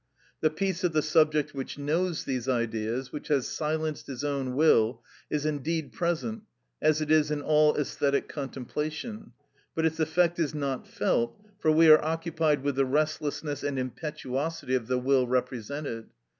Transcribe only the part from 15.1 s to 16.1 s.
represented.